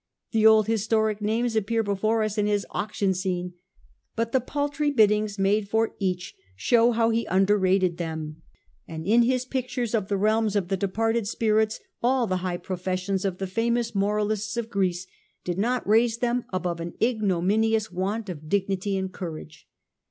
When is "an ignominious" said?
16.79-17.91